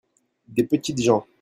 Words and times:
des 0.47 0.63
petites 0.63 0.99
gens. 0.99 1.27